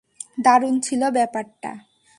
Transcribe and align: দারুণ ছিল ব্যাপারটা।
দারুণ 0.43 0.75
ছিল 0.79 1.01
ব্যাপারটা। 1.09 1.71